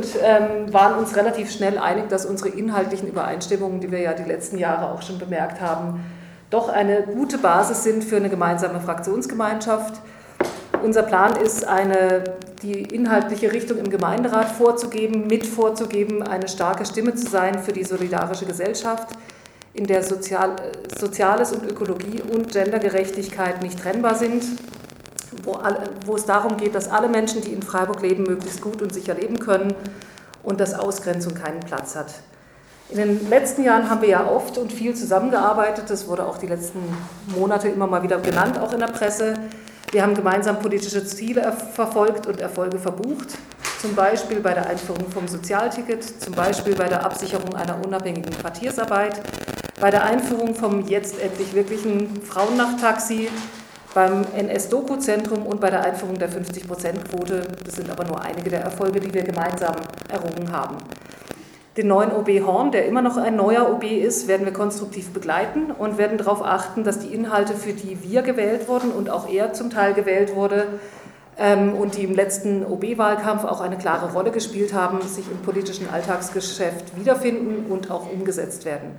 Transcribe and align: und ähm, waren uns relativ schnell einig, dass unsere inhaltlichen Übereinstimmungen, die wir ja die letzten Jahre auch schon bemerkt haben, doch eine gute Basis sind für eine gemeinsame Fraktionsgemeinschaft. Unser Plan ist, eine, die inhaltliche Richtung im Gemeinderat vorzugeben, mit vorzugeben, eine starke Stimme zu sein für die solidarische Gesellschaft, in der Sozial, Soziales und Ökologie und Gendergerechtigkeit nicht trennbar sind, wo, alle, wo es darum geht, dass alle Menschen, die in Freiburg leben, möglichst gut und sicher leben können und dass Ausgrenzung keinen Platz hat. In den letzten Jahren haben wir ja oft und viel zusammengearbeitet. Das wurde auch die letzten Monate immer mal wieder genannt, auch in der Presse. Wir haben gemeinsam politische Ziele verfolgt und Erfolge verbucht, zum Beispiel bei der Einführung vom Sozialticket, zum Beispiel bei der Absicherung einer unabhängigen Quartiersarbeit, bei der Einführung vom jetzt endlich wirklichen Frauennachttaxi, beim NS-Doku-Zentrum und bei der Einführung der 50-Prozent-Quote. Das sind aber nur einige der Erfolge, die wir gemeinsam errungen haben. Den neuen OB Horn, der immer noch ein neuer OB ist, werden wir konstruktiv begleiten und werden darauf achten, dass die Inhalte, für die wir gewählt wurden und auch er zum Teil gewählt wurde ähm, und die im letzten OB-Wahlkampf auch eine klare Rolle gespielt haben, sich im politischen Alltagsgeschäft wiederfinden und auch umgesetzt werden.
und 0.00 0.06
ähm, 0.22 0.72
waren 0.72 0.98
uns 0.98 1.14
relativ 1.14 1.50
schnell 1.50 1.78
einig, 1.78 2.08
dass 2.08 2.24
unsere 2.24 2.48
inhaltlichen 2.48 3.08
Übereinstimmungen, 3.08 3.80
die 3.80 3.90
wir 3.90 4.00
ja 4.00 4.14
die 4.14 4.24
letzten 4.24 4.56
Jahre 4.56 4.90
auch 4.90 5.02
schon 5.02 5.18
bemerkt 5.18 5.60
haben, 5.60 6.02
doch 6.48 6.70
eine 6.70 7.02
gute 7.02 7.36
Basis 7.36 7.84
sind 7.84 8.02
für 8.02 8.16
eine 8.16 8.30
gemeinsame 8.30 8.80
Fraktionsgemeinschaft. 8.80 10.00
Unser 10.82 11.02
Plan 11.02 11.36
ist, 11.36 11.68
eine, 11.68 12.24
die 12.62 12.80
inhaltliche 12.80 13.52
Richtung 13.52 13.76
im 13.76 13.90
Gemeinderat 13.90 14.48
vorzugeben, 14.48 15.26
mit 15.26 15.46
vorzugeben, 15.46 16.22
eine 16.22 16.48
starke 16.48 16.86
Stimme 16.86 17.14
zu 17.14 17.28
sein 17.28 17.58
für 17.58 17.72
die 17.72 17.84
solidarische 17.84 18.46
Gesellschaft, 18.46 19.08
in 19.74 19.86
der 19.86 20.02
Sozial, 20.02 20.56
Soziales 20.98 21.52
und 21.52 21.70
Ökologie 21.70 22.22
und 22.22 22.50
Gendergerechtigkeit 22.50 23.62
nicht 23.62 23.80
trennbar 23.80 24.14
sind, 24.14 24.44
wo, 25.44 25.52
alle, 25.54 25.90
wo 26.06 26.16
es 26.16 26.24
darum 26.26 26.56
geht, 26.56 26.74
dass 26.74 26.88
alle 26.88 27.08
Menschen, 27.08 27.40
die 27.42 27.52
in 27.52 27.62
Freiburg 27.62 28.02
leben, 28.02 28.24
möglichst 28.24 28.60
gut 28.60 28.82
und 28.82 28.92
sicher 28.92 29.14
leben 29.14 29.38
können 29.38 29.74
und 30.42 30.60
dass 30.60 30.74
Ausgrenzung 30.74 31.34
keinen 31.34 31.60
Platz 31.60 31.96
hat. 31.96 32.14
In 32.90 32.96
den 32.96 33.30
letzten 33.30 33.62
Jahren 33.62 33.88
haben 33.88 34.02
wir 34.02 34.08
ja 34.08 34.26
oft 34.26 34.58
und 34.58 34.72
viel 34.72 34.96
zusammengearbeitet. 34.96 35.84
Das 35.88 36.08
wurde 36.08 36.26
auch 36.26 36.38
die 36.38 36.48
letzten 36.48 36.80
Monate 37.36 37.68
immer 37.68 37.86
mal 37.86 38.02
wieder 38.02 38.18
genannt, 38.18 38.58
auch 38.58 38.72
in 38.72 38.80
der 38.80 38.88
Presse. 38.88 39.34
Wir 39.92 40.02
haben 40.02 40.14
gemeinsam 40.14 40.58
politische 40.58 41.04
Ziele 41.04 41.52
verfolgt 41.74 42.26
und 42.26 42.40
Erfolge 42.40 42.78
verbucht, 42.78 43.36
zum 43.80 43.94
Beispiel 43.94 44.40
bei 44.40 44.54
der 44.54 44.68
Einführung 44.68 45.08
vom 45.10 45.26
Sozialticket, 45.28 46.04
zum 46.22 46.34
Beispiel 46.34 46.74
bei 46.74 46.88
der 46.88 47.04
Absicherung 47.04 47.54
einer 47.54 47.84
unabhängigen 47.84 48.36
Quartiersarbeit, 48.38 49.20
bei 49.80 49.90
der 49.90 50.04
Einführung 50.04 50.54
vom 50.54 50.86
jetzt 50.86 51.20
endlich 51.20 51.54
wirklichen 51.54 52.22
Frauennachttaxi, 52.22 53.28
beim 53.94 54.24
NS-Doku-Zentrum 54.36 55.46
und 55.46 55.60
bei 55.60 55.70
der 55.70 55.82
Einführung 55.82 56.18
der 56.18 56.30
50-Prozent-Quote. 56.30 57.42
Das 57.64 57.76
sind 57.76 57.90
aber 57.90 58.04
nur 58.04 58.20
einige 58.20 58.50
der 58.50 58.60
Erfolge, 58.60 59.00
die 59.00 59.12
wir 59.12 59.22
gemeinsam 59.22 59.74
errungen 60.08 60.52
haben. 60.52 60.76
Den 61.76 61.86
neuen 61.86 62.12
OB 62.12 62.28
Horn, 62.44 62.72
der 62.72 62.86
immer 62.86 63.00
noch 63.00 63.16
ein 63.16 63.36
neuer 63.36 63.72
OB 63.72 63.84
ist, 63.84 64.26
werden 64.28 64.44
wir 64.44 64.52
konstruktiv 64.52 65.10
begleiten 65.10 65.70
und 65.70 65.98
werden 65.98 66.18
darauf 66.18 66.44
achten, 66.44 66.84
dass 66.84 66.98
die 66.98 67.14
Inhalte, 67.14 67.54
für 67.54 67.72
die 67.72 68.02
wir 68.02 68.22
gewählt 68.22 68.68
wurden 68.68 68.90
und 68.90 69.08
auch 69.08 69.28
er 69.28 69.52
zum 69.52 69.70
Teil 69.70 69.94
gewählt 69.94 70.34
wurde 70.34 70.66
ähm, 71.38 71.74
und 71.74 71.96
die 71.96 72.04
im 72.04 72.14
letzten 72.14 72.66
OB-Wahlkampf 72.66 73.44
auch 73.44 73.60
eine 73.60 73.78
klare 73.78 74.12
Rolle 74.12 74.32
gespielt 74.32 74.74
haben, 74.74 75.00
sich 75.02 75.30
im 75.30 75.38
politischen 75.38 75.88
Alltagsgeschäft 75.88 76.98
wiederfinden 76.98 77.70
und 77.70 77.90
auch 77.90 78.12
umgesetzt 78.12 78.64
werden. 78.64 78.90